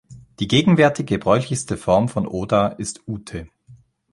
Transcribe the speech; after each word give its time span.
Die 0.39 0.47
gegenwärtig 0.47 1.05
gebräuchlichste 1.05 1.77
Form 1.77 2.09
von 2.09 2.25
Oda 2.27 2.69
ist 2.69 3.03
Ute. 3.07 3.47